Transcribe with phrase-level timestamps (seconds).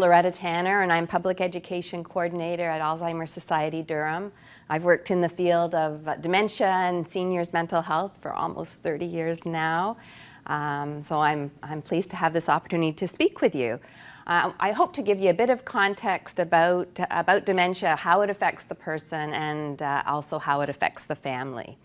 [0.00, 4.32] Loretta Tanner, and I'm Public Education Coordinator at Alzheimer's Society Durham.
[4.70, 9.44] I've worked in the field of dementia and seniors' mental health for almost 30 years
[9.44, 9.98] now.
[10.46, 13.78] Um, so I'm, I'm pleased to have this opportunity to speak with you.
[14.26, 18.30] Uh, I hope to give you a bit of context about, about dementia, how it
[18.30, 21.76] affects the person, and uh, also how it affects the family.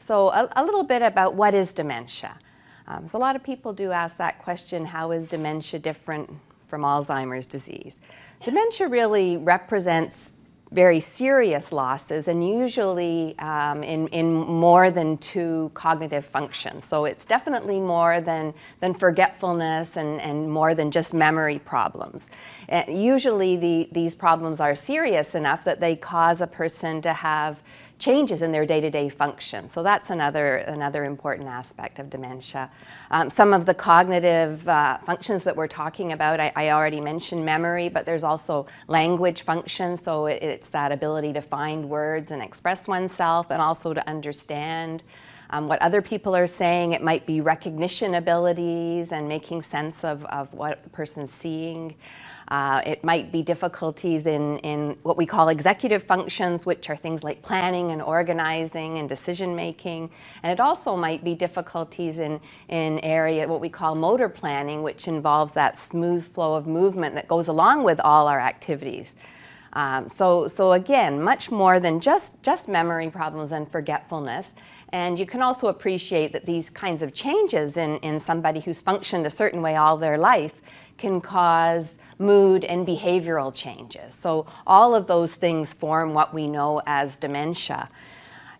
[0.00, 2.38] So, a, a little bit about what is dementia.
[2.86, 6.28] Um, so, a lot of people do ask that question how is dementia different
[6.74, 8.00] from Alzheimer's disease.
[8.44, 10.32] Dementia really represents
[10.72, 16.84] very serious losses and usually um, in, in more than two cognitive functions.
[16.84, 22.28] So it's definitely more than, than forgetfulness and, and more than just memory problems.
[22.68, 27.62] Uh, usually the, these problems are serious enough that they cause a person to have
[27.98, 29.68] changes in their day-to-day function.
[29.68, 32.70] So that's another, another important aspect of dementia.
[33.10, 37.44] Um, some of the cognitive uh, functions that we're talking about, I, I, already mentioned
[37.44, 39.96] memory, but there's also language function.
[39.96, 45.02] So it, it's that ability to find words and express oneself and also to understand
[45.50, 46.92] um, what other people are saying.
[46.92, 51.94] It might be recognition abilities and making sense of, of what the person's seeing.
[52.48, 57.24] Uh, it might be difficulties in, in what we call executive functions, which are things
[57.24, 60.10] like planning and organizing and decision making.
[60.42, 65.08] And it also might be difficulties in, in area, what we call motor planning, which
[65.08, 69.16] involves that smooth flow of movement that goes along with all our activities.
[69.72, 74.54] Um, so, so again, much more than just, just memory problems and forgetfulness.
[74.90, 79.26] And you can also appreciate that these kinds of changes in, in somebody who's functioned
[79.26, 80.54] a certain way all their life
[80.96, 84.14] can cause mood, and behavioral changes.
[84.14, 87.88] So, all of those things form what we know as dementia.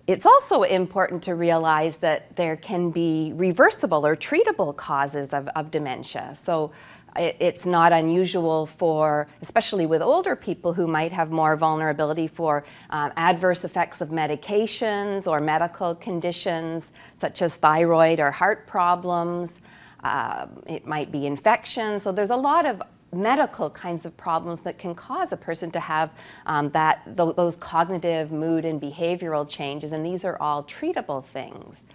[0.06, 5.70] It's also important to realize that there can be reversible or treatable causes of, of
[5.70, 6.34] dementia.
[6.34, 6.72] So,
[7.16, 13.12] it's not unusual for, especially with older people who might have more vulnerability for um,
[13.16, 19.60] adverse effects of medications or medical conditions such as thyroid or heart problems.
[20.02, 22.00] Uh, it might be infection.
[22.00, 22.82] So there's a lot of
[23.16, 26.10] medical kinds of problems that can cause a person to have
[26.46, 31.86] um, that th- those cognitive, mood, and behavioral changes, and these are all treatable things.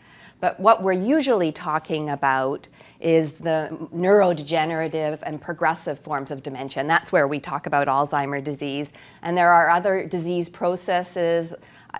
[0.42, 2.68] But what we're usually talking about
[3.02, 8.44] is the neurodegenerative and progressive forms of dementia, and that's where we talk about Alzheimer's
[8.44, 8.92] disease.
[9.22, 11.54] And there are other disease processes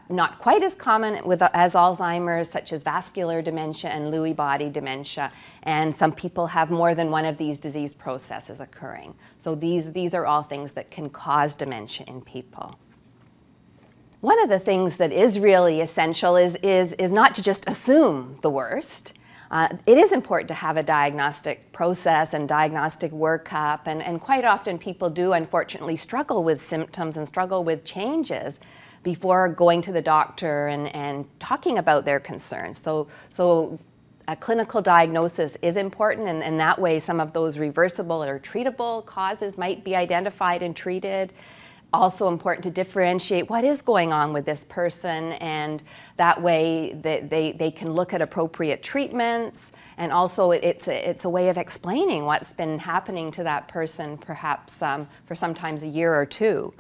[0.10, 5.32] not quite as common with, as Alzheimer's, such as vascular dementia and Lewy body dementia.
[5.64, 9.16] And some people have more than one of these disease processes occurring.
[9.38, 12.78] So these, these are all things that can cause dementia in people.
[14.22, 18.38] One of the things that is really essential is, is, is not to just assume
[18.42, 19.14] the worst.
[19.50, 24.46] Uh, it is important to have a diagnostic process and diagnostic workup, and, and quite
[24.46, 28.60] often people do unfortunately struggle with symptoms and struggle with changes
[29.04, 32.78] before going to the doctor and, and talking about their concerns.
[32.78, 33.80] So, so
[34.28, 39.04] a clinical diagnosis is important, and, and that way, some of those reversible or treatable
[39.06, 41.34] causes might be identified and treated.
[41.92, 45.82] Also, important to differentiate what is going on with this person, and
[46.18, 49.72] that way they, they, they can look at appropriate treatments.
[49.98, 54.20] And also, it's a, it's a way of explaining what's been happening to that person,
[54.20, 56.72] perhaps um, for sometimes a year or two.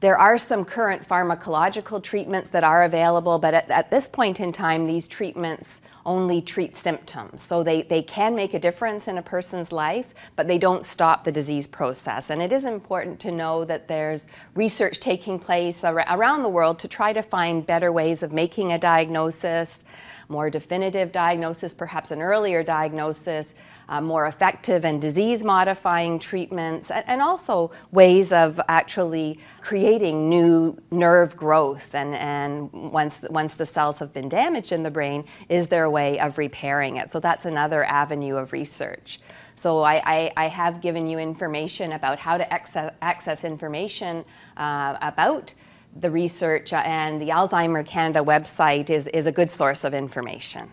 [0.00, 4.52] There are some current pharmacological treatments that are available, but at, at, this point in
[4.52, 7.42] time, these treatments only treat symptoms.
[7.42, 11.24] So they, they can make a difference in a person's life, but they don't stop
[11.24, 12.30] the disease process.
[12.30, 16.78] And it is important to know that there's research taking place ar- around the world
[16.78, 19.82] to try to find better ways of making a diagnosis,
[20.28, 23.54] more definitive diagnosis, perhaps an earlier diagnosis,
[23.88, 30.76] uh, more effective and disease modifying treatments, and, and, also ways of actually creating new
[30.90, 31.94] nerve growth.
[31.94, 35.90] And, and once, once the cells have been damaged in the brain, is there a
[35.90, 37.08] way of repairing it?
[37.08, 39.20] So that's another avenue of research.
[39.56, 44.24] So I, I, I have given you information about how to access, access information
[44.56, 45.54] uh, about
[46.00, 50.70] the research, uh, and the Alzheimer Canada website is, is a good source of information.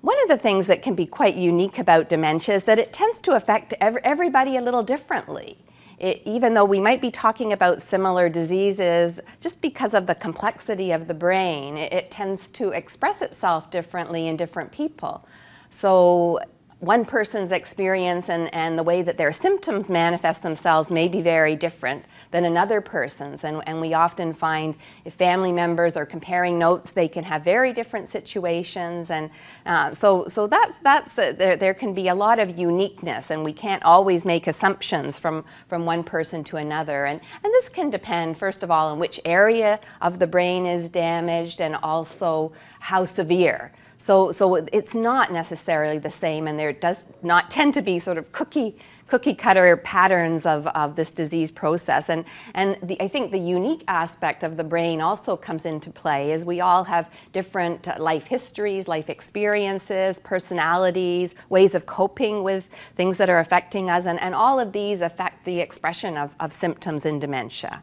[0.00, 3.20] One of the things that can be quite unique about dementia is that it tends
[3.22, 5.58] to affect everybody a little differently.
[5.98, 10.92] It, even though we might be talking about similar diseases, just because of the complexity
[10.92, 15.26] of the brain, it, it tends to express itself differently in different people.
[15.70, 16.38] So
[16.80, 21.56] one person's experience and, and the way that their symptoms manifest themselves may be very
[21.56, 23.42] different than another person's.
[23.42, 27.72] And, and we often find if family members are comparing notes, they can have very
[27.72, 29.10] different situations.
[29.10, 29.30] And
[29.66, 33.42] uh, so, so that's, that's a, there, there can be a lot of uniqueness, and
[33.42, 37.06] we can't always make assumptions from, from one person to another.
[37.06, 40.90] And, and this can depend, first of all, on which area of the brain is
[40.90, 43.72] damaged and also how severe.
[44.00, 48.16] So, so it's not necessarily the same, and there does not tend to be sort
[48.16, 48.76] of cookie,
[49.08, 52.08] cookie cutter patterns of, of this disease process.
[52.08, 52.24] And,
[52.54, 56.46] and the, I think the unique aspect of the brain also comes into play is
[56.46, 63.28] we all have different life histories, life experiences, personalities, ways of coping with things that
[63.28, 67.18] are affecting us, and, and all of these affect the expression of, of symptoms in
[67.18, 67.82] dementia.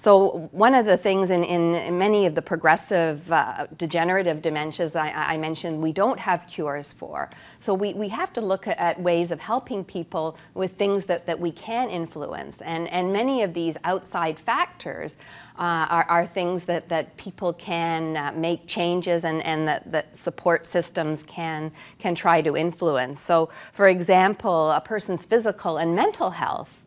[0.00, 5.12] So one of the things in, in many of the progressive uh, degenerative dementias I,
[5.12, 7.28] I, mentioned, we don't have cures for.
[7.58, 11.38] So we, we have to look at, ways of helping people with things that, that
[11.38, 12.62] we can influence.
[12.62, 15.18] And, and many of these outside factors
[15.58, 20.16] uh, are, are, things that, that people can uh, make changes and, and that, that
[20.16, 23.20] support systems can, can try to influence.
[23.20, 26.79] So for example, a person's physical and mental health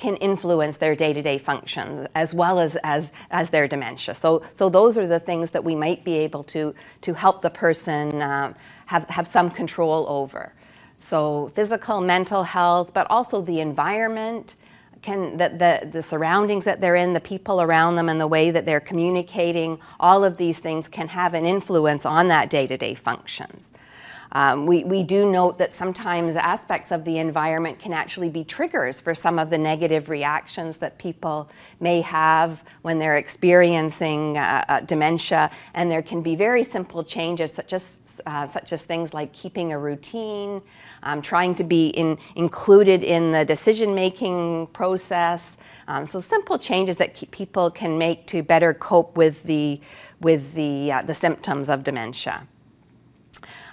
[0.00, 4.14] can influence their day-to-day functions as well as, as, as their dementia.
[4.14, 7.50] So, so those are the things that we might be able to, to help the
[7.50, 8.54] person uh,
[8.86, 10.52] have, have some control over.
[10.98, 14.56] So physical, mental health, but also the environment,
[15.02, 18.50] can the, the, the surroundings that they're in, the people around them, and the way
[18.50, 23.70] that they're communicating, all of these things can have an influence on that day-to-day functions.
[24.32, 29.00] Um, we, we do note that sometimes aspects of the environment can actually be triggers
[29.00, 31.50] for some of the negative reactions that people
[31.80, 35.50] may have when they're experiencing uh, uh, dementia.
[35.74, 39.72] And there can be very simple changes, such as, uh, such as things like keeping
[39.72, 40.62] a routine,
[41.02, 45.56] um, trying to be in, included in the decision making process.
[45.88, 49.80] Um, so simple changes that people can make to better cope with the,
[50.20, 52.46] with the, uh, the symptoms of dementia.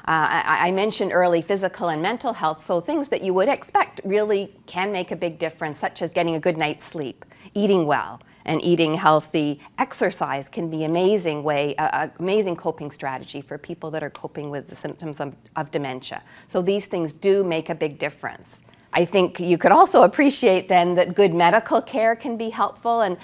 [0.08, 4.00] Uh, I, I, mentioned early physical and mental health, so things that you would expect
[4.06, 8.22] really can make a big difference, such as getting a good night's sleep, eating well,
[8.46, 9.60] and eating healthy.
[9.78, 14.70] Exercise can be amazing way, uh, amazing coping strategy for people that are coping with
[14.70, 16.24] the symptoms of, of dementia.
[16.48, 18.62] So these things do make a big difference.
[18.94, 23.02] I think you could also appreciate then that good medical care can be helpful.
[23.02, 23.18] And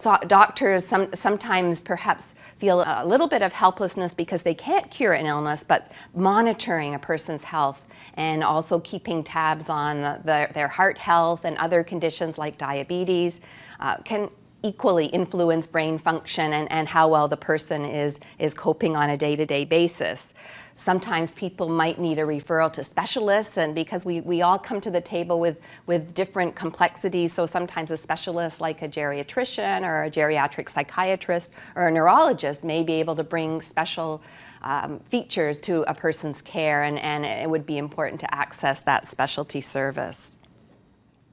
[0.00, 5.12] so doctors some, sometimes perhaps feel a little bit of helplessness because they can't cure
[5.12, 10.96] an illness, but monitoring a person's health and also keeping tabs on the, their heart
[10.96, 13.40] health and other conditions like diabetes
[13.80, 14.30] uh, can
[14.62, 19.16] equally influence brain function and, and how well the person is, is coping on a
[19.16, 20.34] day to day basis.
[20.76, 24.90] Sometimes people might need a referral to specialists, and because we, we all come to
[24.90, 30.10] the table with, with different complexities, so sometimes a specialist like a geriatrician or a
[30.10, 34.22] geriatric psychiatrist or a neurologist may be able to bring special
[34.62, 39.06] um, features to a person's care, and, and it would be important to access that
[39.06, 40.38] specialty service.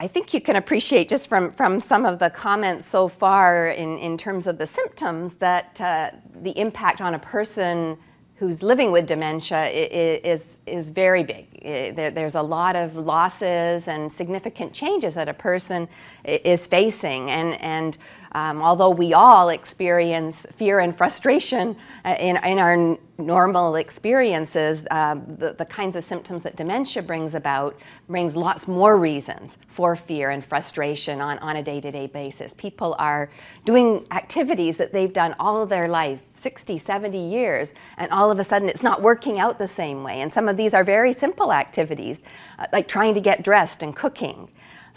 [0.00, 3.98] I think you can appreciate just from, from some of the comments so far in,
[3.98, 7.98] in terms of the symptoms that uh, the impact on a person
[8.36, 11.46] who's living with dementia is, is very big.
[11.62, 15.88] There, there's a lot of losses and significant changes that a person
[16.24, 17.30] is facing.
[17.30, 17.98] And, and
[18.32, 25.16] um, although we all experience fear and frustration uh, in, in our normal experiences, uh,
[25.38, 27.76] the, the kinds of symptoms that dementia brings about
[28.08, 32.54] brings lots more reasons for fear and frustration on, on a day-to-day basis.
[32.54, 33.28] People are
[33.64, 38.38] doing activities that they've done all of their life, 60, 70 years, and all of
[38.38, 40.20] a sudden it's not working out the same way.
[40.20, 42.20] And some of these are very simple activities,
[42.58, 44.48] uh, like trying to get dressed and cooking.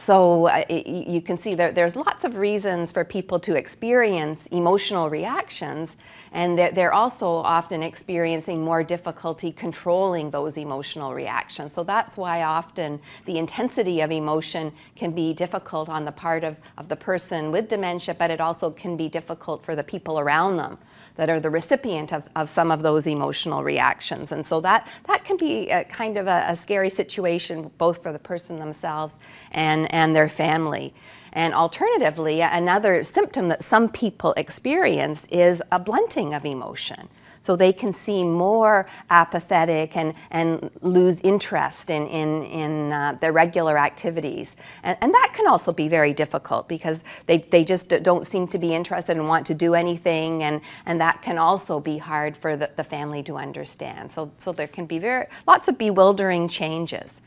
[0.04, 5.12] So uh, you can see there, there's lots of reasons for people to experience emotional
[5.12, 5.96] reactions,
[6.32, 11.72] and they're, they're, also often experiencing more difficulty controlling those emotional reactions.
[11.72, 16.58] So that's why often the intensity of emotion can be difficult on the part of,
[16.78, 20.58] of the person with dementia, but it also can be difficult for the people around
[20.58, 20.80] them
[21.16, 24.32] that are the recipient of, of some of those emotional reactions.
[24.32, 28.12] And so that, that can be a, kind of a, a scary situation both for
[28.12, 29.18] the person themselves
[29.52, 30.96] and, and their family.
[31.34, 37.08] And alternatively, another symptom that some people experience is a blunting of emotion.
[37.44, 43.32] So they can seem more apathetic and, and lose interest in, in, in uh, their
[43.32, 44.56] regular activities.
[44.84, 48.60] And, and that can also be very difficult because they, they just don't seem to
[48.60, 50.44] be interested and want to do anything.
[50.44, 54.12] And, and that can also be hard for the, the family to understand.
[54.12, 57.22] So, so there can be very, lots of bewildering changes.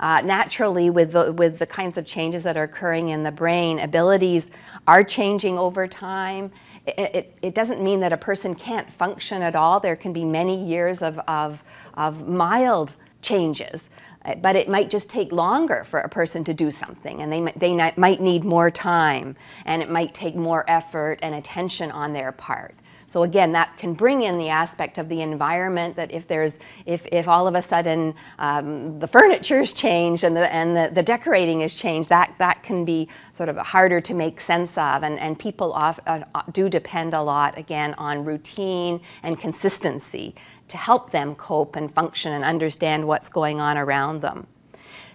[0.00, 3.78] Uh, naturally, with the, with the kinds of changes that are occurring in the brain,
[3.78, 4.50] abilities
[4.88, 6.50] are changing over time.
[6.86, 9.78] It, it, it, doesn't mean that a person can't function at all.
[9.78, 11.62] There can be many years of, of,
[11.94, 13.90] of mild changes,
[14.24, 17.52] uh, but it might just take longer for a person to do something, and they,
[17.56, 22.32] they might need more time, and it might take more effort and attention on their
[22.32, 22.74] part.
[23.10, 27.04] So again, that can bring in the aspect of the environment that if there's, if,
[27.10, 31.60] if all of a sudden um, the furniture's changed and the, and the, the decorating
[31.60, 35.02] is changed, that, that can be sort of harder to make sense of.
[35.02, 36.20] And, and people off, uh,
[36.52, 40.36] do depend a lot, again, on routine and consistency
[40.68, 44.46] to help them cope and function and understand what's going on around them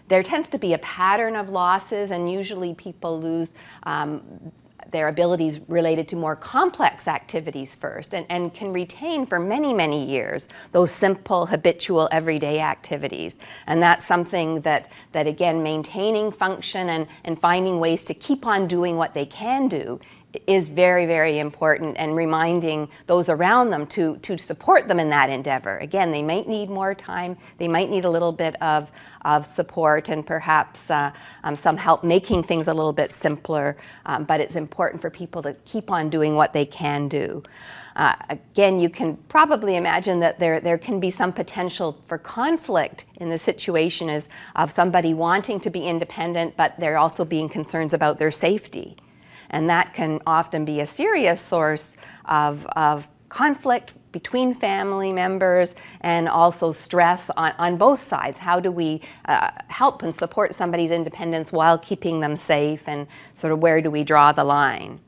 [0.08, 3.56] there tends to be a pattern of losses, and usually people lose
[3.88, 4.22] um,
[4.96, 10.06] their abilities related to more complex activities first and, and can retain for many, many
[10.06, 13.38] years those simple, habitual, everyday activities.
[13.68, 18.68] And that's something that, that again, maintaining function and, and finding ways to keep on
[18.68, 20.00] doing what they can do
[20.48, 25.30] is very, very important and reminding those around them to, to support them in that
[25.30, 25.77] endeavor.
[25.77, 28.92] Again, they might need more time, they might need a little bit of,
[29.24, 31.12] of support and perhaps uh,
[31.44, 35.42] um, some help making things a little bit simpler, um, but it's important for people
[35.42, 37.44] to keep on doing what they can do.
[37.96, 43.06] Uh, again, you can probably imagine that there, there can be some potential for conflict
[43.15, 47.94] in the situation as of somebody wanting to be independent, but there also being concerns
[47.94, 48.98] about their safety.
[49.56, 51.96] And that can often be a serious source
[52.26, 58.38] of, of conflict between family members and also stress on, on both sides.
[58.38, 63.54] How do we uh, help and support somebody's independence while keeping them safe, and sort
[63.54, 65.00] of where do we draw the line?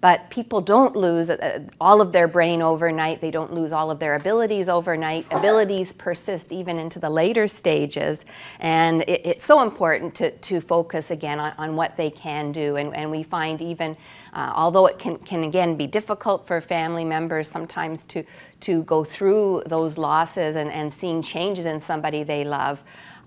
[0.00, 3.20] But people don't lose uh, all of their brain overnight.
[3.20, 5.26] They don't lose all of their abilities overnight.
[5.32, 8.24] Abilities persist even into the later stages.
[8.60, 12.76] And it, it's so important to, to focus again on, on what they can do.
[12.76, 13.96] And, and we find even,
[14.32, 18.22] uh, although it can, can again be difficult for family members sometimes to,
[18.60, 22.84] to go through those losses and, and seeing changes in somebody they love,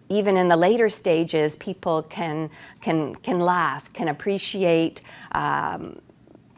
[0.08, 2.50] even in the later stages, people can,
[2.82, 5.02] can, can laugh, can appreciate.
[5.34, 6.00] Um,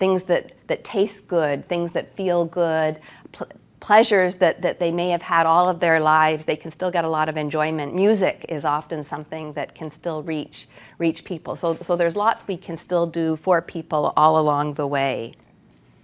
[0.03, 2.99] things that, that taste good, things that feel good,
[3.31, 3.47] pl-
[3.79, 7.05] pleasures that, that they may have had all of their lives, they can still get
[7.05, 7.95] a lot of enjoyment.
[7.95, 10.67] Music is often something that can still reach,
[10.97, 11.55] reach people.
[11.55, 15.35] So, so there's lots we can still do for people all along the way.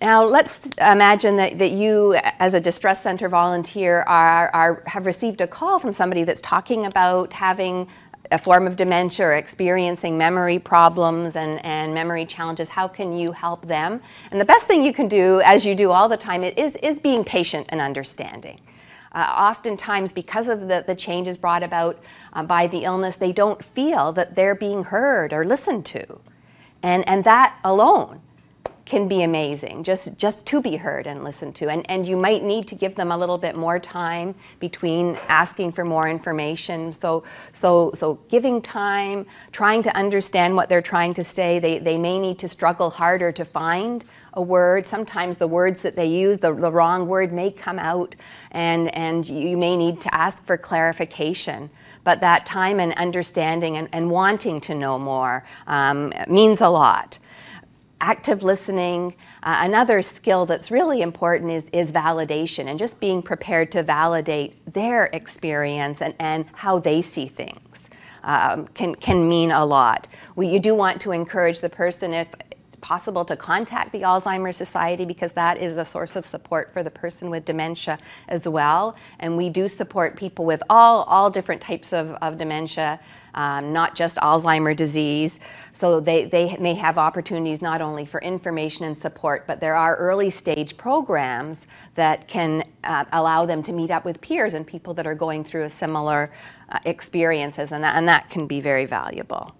[0.02, 5.42] Now, let's imagine that, that you, as a distress center volunteer, are, are, have received
[5.42, 7.90] a call from somebody that's talking about having
[8.32, 13.32] a form of dementia or experiencing memory problems and, and memory challenges, how can you
[13.32, 14.02] help them?
[14.32, 17.00] And the best thing you can do, as you do all the time, is, is
[17.00, 18.60] being patient and understanding.
[19.12, 22.02] Uh, oftentimes, because of the, the changes brought about
[22.34, 26.20] uh, by the illness, they don't feel that they're being heard or listened to.
[26.84, 28.22] And, and that alone
[28.90, 31.70] can be amazing just just to be heard and listened to.
[31.70, 35.74] And and you might need to give them a little bit more time between asking
[35.74, 36.92] for more information.
[36.92, 41.60] So so so giving time trying to understand what they're trying to say.
[41.60, 44.04] They they may need to struggle harder to find
[44.34, 44.88] a word.
[44.88, 48.16] Sometimes the words that they use the, the wrong word may come out
[48.50, 51.70] and and you may need to ask for clarification.
[52.04, 57.20] But that time and understanding and, and wanting to know more um, means a lot
[58.02, 59.14] active listening.
[59.44, 64.74] Uh, another skill that's really important is, is validation and just being prepared to validate
[64.74, 67.90] their experience and, and how they see things.
[68.24, 70.08] Um, can, can mean a lot.
[70.36, 72.28] We, you do want to encourage the person, if
[72.82, 76.92] possible, to contact the Alzheimer's Society because that is a source of support for the
[76.92, 78.96] person with dementia as well.
[79.20, 83.00] And we do support people with all, all different types of, of dementia
[83.34, 85.40] um, not just Alzheimer disease.
[85.72, 89.96] So they, they may have opportunities not only for information and support, but there are
[89.98, 94.94] early stage programs that can uh, allow them to meet up with peers and people
[94.96, 96.32] that are going through a similar
[96.70, 99.56] uh, experiences, and that, and that can be very valuable.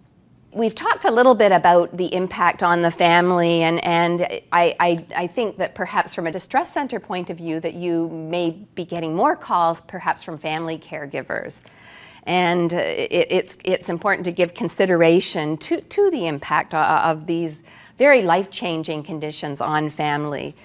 [0.52, 5.06] We've talked a little bit about the impact on the family, and, and I, I,
[5.16, 8.84] I, think that perhaps from a distress center point of view, that you may be
[8.84, 11.62] getting more calls perhaps from family caregivers.
[12.24, 17.28] And uh, it, it's, it's important to give consideration to, to the impact uh, of
[17.28, 17.62] these
[18.00, 20.56] very life changing conditions on family.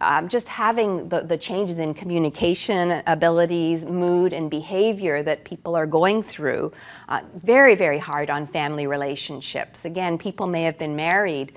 [0.00, 5.86] Um, just having the, the changes in communication abilities, mood, and behavior that people are
[5.86, 6.72] going through,
[7.08, 9.84] uh, very, very hard on family relationships.
[9.84, 11.52] Again, people may have been married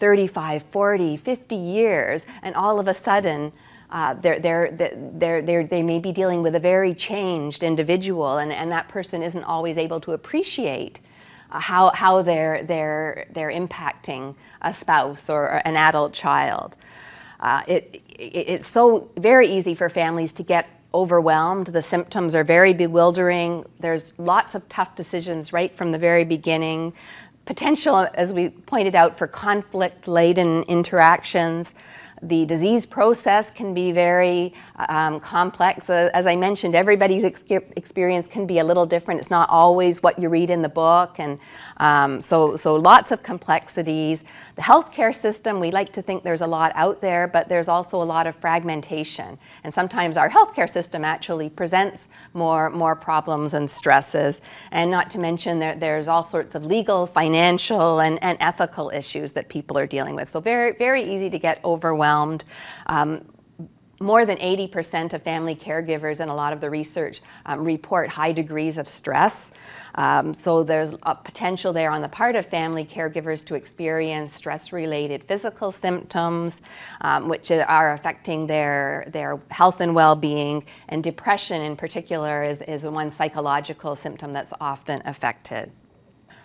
[0.00, 3.52] 35, 40, 50 years, and all of a sudden,
[3.90, 4.70] uh, they're, they're,
[5.14, 9.22] they're, they're, they may be dealing with a very changed individual, and, and that person
[9.22, 11.00] isn't always able to appreciate
[11.50, 16.76] uh, how, how they're, they're, they're impacting a spouse or an adult child.
[17.40, 21.68] Uh, it, it, it's so very easy for families to get overwhelmed.
[21.68, 23.64] The symptoms are very bewildering.
[23.80, 26.94] There's lots of tough decisions right from the very beginning.
[27.44, 31.74] Potential, as we pointed out, for conflict laden interactions.
[32.22, 34.52] The disease process can be very
[34.88, 35.88] um, complex.
[35.88, 37.44] Uh, as I mentioned, everybody's ex-
[37.76, 39.20] experience can be a little different.
[39.20, 41.38] It's not always what you read in the book, and
[41.76, 44.24] um, so so lots of complexities.
[44.56, 48.02] The healthcare system, we like to think there's a lot out there, but there's also
[48.02, 53.70] a lot of fragmentation, and sometimes our healthcare system actually presents more more problems and
[53.70, 54.40] stresses.
[54.72, 59.32] And not to mention there, there's all sorts of legal, financial, and, and ethical issues
[59.34, 60.28] that people are dealing with.
[60.30, 62.44] So very very easy to get overwhelmed overwhelmed.
[62.86, 63.24] Um,
[64.00, 68.30] more than 80% of family caregivers in a lot of the research um, report high
[68.30, 69.50] degrees of stress.
[69.96, 74.72] Um, so there's a potential there on the part of family caregivers to experience stress
[74.72, 76.60] related physical symptoms,
[77.00, 80.64] um, which are affecting their, their health and well being.
[80.90, 85.72] And depression, in particular, is, is one psychological symptom that's often affected.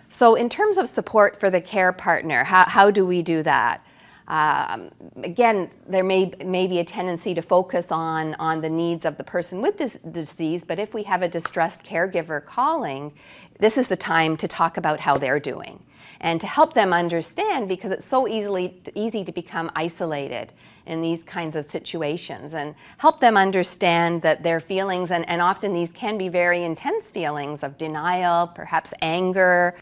[0.08, 3.84] So, in terms of support for the care partner, how, how do we do that?
[4.28, 4.90] Um,
[5.22, 9.24] again, there may, may be a tendency to focus on, on the needs of the
[9.24, 13.12] person with this disease, but if we have a distressed caregiver calling,
[13.58, 15.82] this is the time to talk about how they're doing
[16.20, 20.52] and to help them understand because it's so easily easy to become isolated
[20.86, 25.72] in these kinds of situations and help them understand that their feelings and, and often
[25.72, 29.74] these can be very intense feelings of denial perhaps anger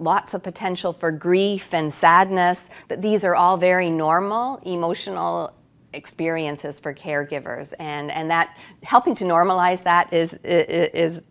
[0.00, 5.52] lots of potential for grief and sadness, that these are all very normal emotional
[5.92, 7.74] experiences for caregivers.
[7.78, 11.26] And, and that helping to normalize that is, is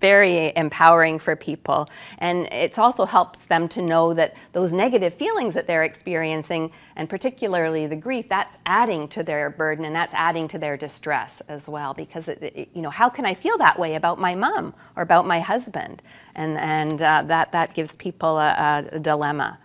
[0.00, 1.88] very empowering for people.
[2.18, 7.08] And it also helps them to know that those negative feelings that they're experiencing, and
[7.08, 11.68] particularly the grief, that's adding to their burden and that's adding to their distress as
[11.68, 11.94] well.
[11.94, 15.02] Because, it, it, you know, how can I feel that way about my mom or
[15.02, 16.02] about my husband?
[16.34, 19.58] And, and uh, that, that gives people a, a dilemma.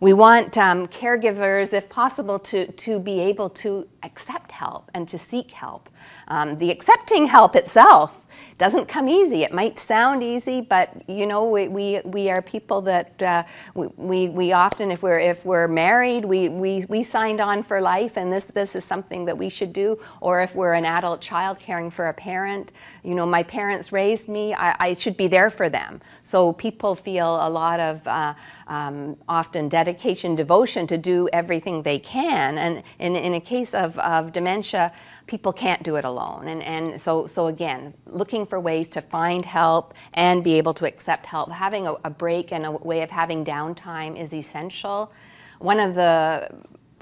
[0.00, 5.18] We want um, caregivers, if possible, to, to be able to accept help and to
[5.18, 5.88] seek help.
[6.28, 8.14] Um, the accepting help itself
[8.58, 9.44] doesn't come easy.
[9.44, 13.44] It might sound easy, but you know, we, we, we are people that uh,
[13.74, 18.16] we, we often, if we're, if we're married, we, we, we signed on for life
[18.16, 19.98] and this, this is something that we should do.
[20.20, 22.72] Or if we're an adult child caring for a parent,
[23.04, 26.00] you know, my parents raised me, I, I should be there for them.
[26.24, 28.34] So people feel a lot of uh,
[28.66, 32.58] um, often dedication, devotion to do everything they can.
[32.58, 34.92] And in, in a case of, of dementia,
[35.28, 36.48] people can't do it alone.
[36.48, 40.86] And, and so, so again, looking for ways to find help and be able to
[40.86, 41.52] accept help.
[41.52, 45.12] Having a, a break and a way of having downtime is essential.
[45.60, 46.50] One of the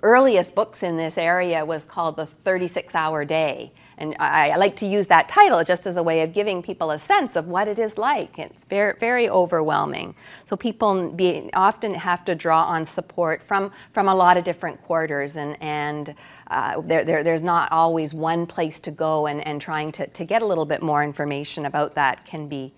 [0.03, 3.73] earliest books in this area was called The 36 Hour Day.
[3.99, 6.91] And I, I, like to use that title just as a way of giving people
[6.91, 8.39] a sense of what it is like.
[8.39, 10.15] It's very, very overwhelming.
[10.45, 14.83] So people be, often have to draw on support from, from a lot of different
[14.83, 16.15] quarters, and, and
[16.49, 20.25] uh, there, there, there's not always one place to go, and, and trying to, to
[20.27, 22.75] get a little bit more information about that can be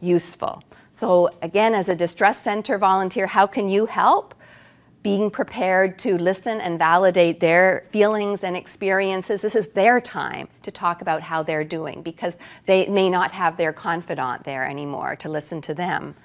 [0.00, 0.64] useful.
[0.90, 4.34] So, again, as a distress center volunteer, how can you help?
[5.06, 9.40] Being prepared to listen and validate their feelings and experiences.
[9.40, 13.56] This is their time to talk about how they're doing because they may not have
[13.56, 16.16] their confidant there anymore to listen to them.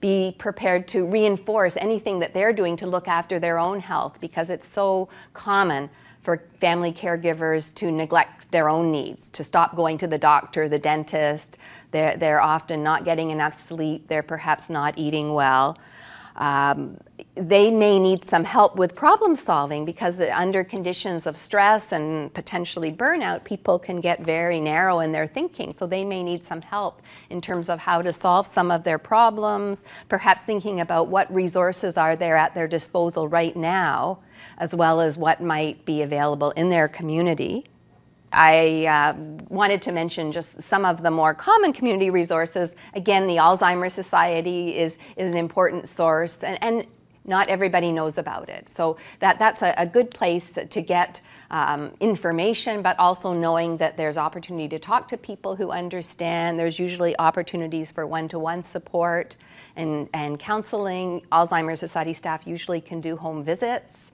[0.00, 4.48] Be prepared to reinforce anything that they're doing to look after their own health because
[4.48, 5.90] it's so common
[6.22, 10.78] for family caregivers to neglect their own needs, to stop going to the doctor, the
[10.78, 11.58] dentist.
[11.90, 15.76] They're, they're often not getting enough sleep, they're perhaps not eating well.
[16.36, 16.98] Um,
[17.34, 22.92] they may need some help with problem solving because under conditions of stress and potentially
[22.92, 25.72] burnout, people can get very narrow in their thinking.
[25.72, 28.98] So they may need some help in terms of how to solve some of their
[28.98, 34.18] problems, perhaps thinking about what resources are there at their disposal right now,
[34.58, 37.64] as well as what might be available in their community.
[38.32, 39.14] I uh,
[39.48, 42.74] wanted to mention just some of the more common community resources.
[42.94, 46.86] Again, the Alzheimer's Society is, is an important source, and, and
[47.24, 48.68] not everybody knows about it.
[48.68, 53.96] So that, that's a, a good place to get um, information, but also knowing that
[53.96, 56.58] there's opportunity to talk to people who understand.
[56.58, 59.36] There's usually opportunities for one-to-one support
[59.76, 61.22] and, and counseling.
[61.30, 64.10] Alzheimer's Society staff usually can do home visits.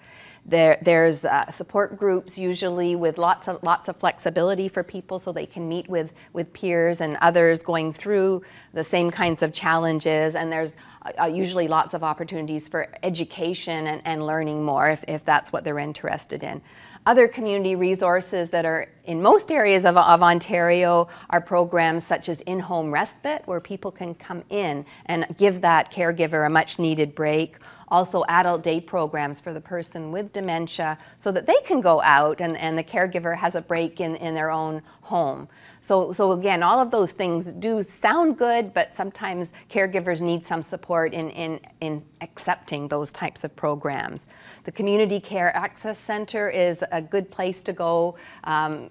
[0.48, 5.30] There, there's uh, support groups usually with lots of lots of flexibility for people, so
[5.30, 10.34] they can meet with with peers and others going through the same kinds of challenges.
[10.34, 15.04] And there's uh, uh, usually lots of opportunities for education and, and learning more if,
[15.06, 16.62] if that's what they're interested in.
[17.04, 22.42] Other community resources that are in most areas of, of Ontario are programs such as
[22.42, 27.56] in-home respite, where people can come in and give that caregiver a much needed break
[27.90, 32.40] also adult day programs for the person with dementia so that they can go out
[32.40, 35.48] and, and the caregiver has a break in, in their own home.
[35.80, 40.62] So, so again, all of those things do sound good, but sometimes caregivers need some
[40.62, 44.26] support in, in, in accepting those types of programs.
[44.64, 48.16] The Community Care Access Center is a good place to go.
[48.44, 48.90] Um,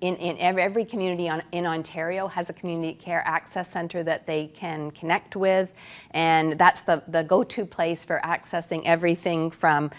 [0.00, 4.46] in, in every, community on, in Ontario has a community care access center that they
[4.54, 5.72] can connect with,
[6.12, 9.90] and that's the, the go-to place for accessing everything from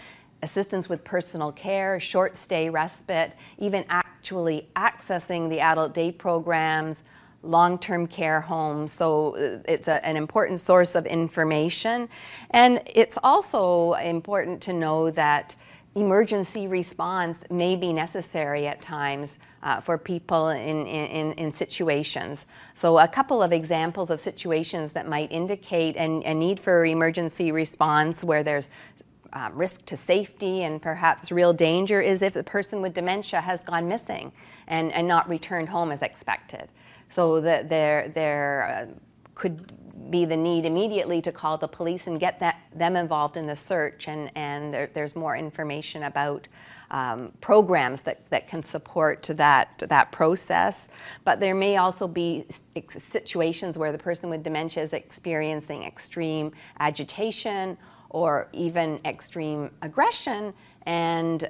[0.42, 7.04] assistance with personal care, short stay respite, even actually accessing the adult day programs,
[7.44, 8.92] long-term care homes.
[8.92, 12.10] So uh, it's a, an important source of information.
[12.52, 15.56] And it's also important to know that
[16.00, 22.46] emergency response may be necessary at times uh, for people in, in, in, situations.
[22.76, 27.52] So a couple of examples of situations that might indicate an, a need for emergency
[27.52, 28.70] response where there's
[29.34, 33.62] uh, risk to safety and perhaps real danger is if the person with dementia has
[33.62, 34.32] gone missing
[34.68, 36.70] and, and not returned home as expected.
[37.10, 39.00] So that there, there uh,
[39.40, 39.74] could
[40.12, 43.56] be the need immediately to call the police and get that, them involved in the
[43.56, 46.48] search, and, and there, there's more information about
[46.92, 50.88] um, programs that, that can support that, that process.
[51.24, 52.46] But there may also be
[52.90, 57.78] situations where the person with dementia is experiencing extreme agitation
[58.10, 60.54] or even extreme aggression,
[60.88, 61.50] and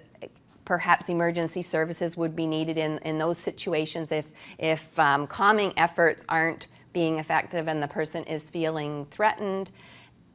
[0.66, 4.28] perhaps emergency services would be needed in, in those situations if,
[4.60, 9.72] if um, calming efforts aren't being effective and the person is feeling threatened.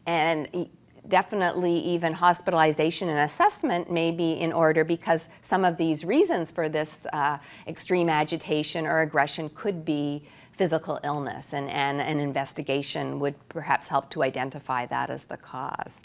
[0.06, 0.68] And
[1.08, 6.68] definitely even hospitalization and assessment may be in order because some of these reasons for
[6.68, 13.34] this uh, extreme agitation or aggression could be physical illness, and, and an investigation would
[13.48, 16.02] perhaps help to identify that as the cause.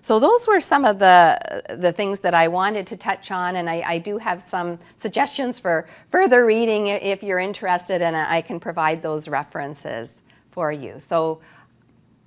[0.00, 3.70] So those were some of the, the things that I wanted to touch on, and
[3.70, 8.58] I, I do have some suggestions for further reading if you're interested, and I can
[8.58, 10.98] provide those references for you.
[10.98, 11.40] So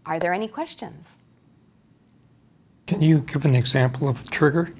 [0.05, 1.09] are there any questions?
[2.87, 4.73] Can you give an example of a trigger?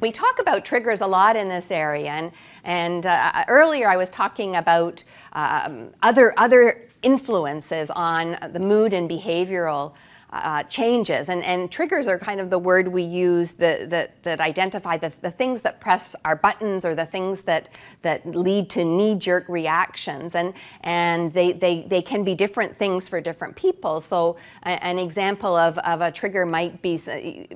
[0.00, 2.32] We talk about triggers a lot in this area, and,
[2.64, 9.08] and uh, earlier I was talking about um, other, other influences on the mood and
[9.08, 9.94] behavioral
[10.30, 11.28] uh, changes.
[11.28, 15.12] And, and triggers are kind of the word we use that, that, that identify the,
[15.22, 17.70] the things that press our buttons or the things that,
[18.02, 20.34] that lead to knee-jerk reactions.
[20.34, 24.00] And, and they, they, they can be different things for different people.
[24.00, 26.98] So a, an example of, of a trigger might be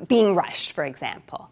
[0.07, 1.51] being rushed, for example.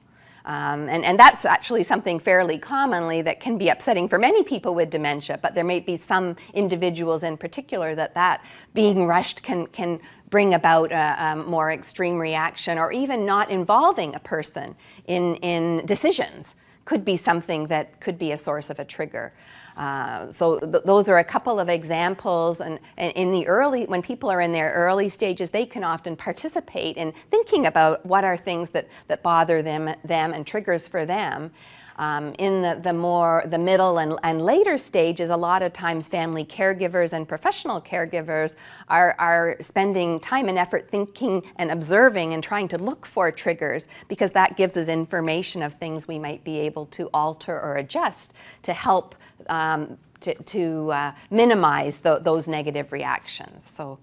[0.48, 4.74] Um, and, and that's actually something fairly commonly that can be upsetting for many people
[4.74, 9.66] with dementia, but there may be some individuals in particular that that being rushed can,
[9.66, 14.74] can bring about a, a, more extreme reaction or even not involving a person
[15.06, 16.56] in, in decisions
[16.86, 19.34] could be something that could be a source of a trigger.
[19.78, 24.02] Uh, so th those are a couple of examples and, and, in the early, when
[24.02, 28.36] people are in their early stages, they can often participate in thinking about what are
[28.36, 31.52] things that, that bother them, them and triggers for them.
[31.98, 36.08] Um, in the, the more the middle and, and later stages, a lot of times
[36.08, 38.54] family caregivers and professional caregivers
[38.88, 43.88] are, are spending time and effort thinking and observing and trying to look for triggers
[44.06, 48.32] because that gives us information of things we might be able to alter or adjust
[48.62, 49.16] to help
[49.48, 53.68] um, to, to uh, minimize the, those negative reactions.
[53.68, 53.98] So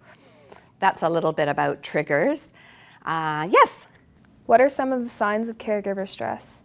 [0.80, 2.52] that's a little bit about triggers.
[3.06, 3.88] Uh, yes?
[4.46, 6.62] What are some of the signs of caregiver stress?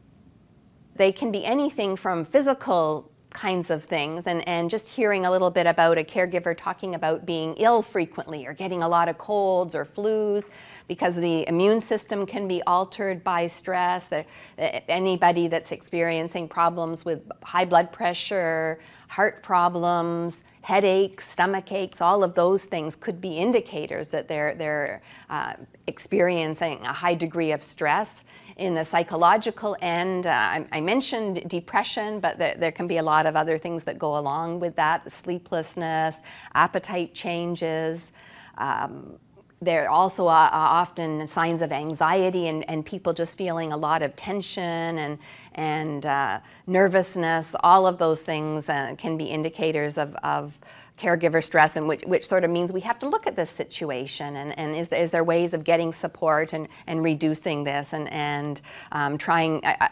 [1.00, 5.50] They can be anything from physical kinds of things and, and just hearing a little
[5.50, 9.74] bit about a caregiver talking about being ill frequently or getting a lot of colds
[9.74, 10.50] or flus
[10.90, 14.10] because the immune system can be altered by stress.
[14.58, 22.34] Anybody that's experiencing problems with high blood pressure, heart problems, headaches, stomach aches, all of
[22.34, 25.52] those things could be indicators that they're, they're uh,
[25.86, 28.24] experiencing a high degree of stress.
[28.56, 33.02] In the psychological end, uh, I, I, mentioned depression, but there, there, can be a
[33.04, 36.20] lot of other things that go along with that sleeplessness,
[36.54, 38.10] appetite changes.
[38.58, 39.20] Um,
[39.62, 43.76] there are also uh, uh, often signs of anxiety and, and people just feeling a
[43.76, 44.62] lot of tension
[44.98, 45.18] and,
[45.54, 47.54] and uh, nervousness.
[47.60, 50.58] All of those things uh, can be indicators of, of
[50.98, 54.36] caregiver stress, and which, which sort of means we have to look at this situation
[54.36, 58.60] and, and is, is there ways of getting support and, and reducing this and, and
[58.92, 59.88] um, trying, uh, uh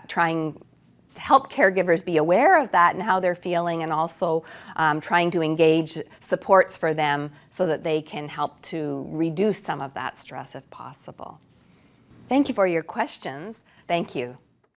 [1.18, 4.44] help caregivers be aware of that and how they're feeling, and also
[4.76, 9.80] um, trying to engage supports for them so that they can help to reduce some
[9.80, 11.40] of that stress if possible.
[12.28, 13.56] Thank you for your questions.
[13.86, 14.38] Thank you.